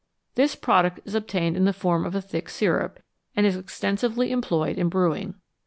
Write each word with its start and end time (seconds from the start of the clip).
This 0.33 0.55
product 0.55 0.99
is 1.05 1.13
obtained 1.13 1.55
in 1.55 1.65
the 1.65 1.71
form 1.73 2.07
of 2.07 2.15
a 2.15 2.23
thick 2.23 2.49
syrup, 2.49 3.03
and 3.35 3.45
is 3.45 3.55
extensively 3.55 4.31
employed 4.31 4.79
in 4.79 4.89
brewing. 4.89 5.35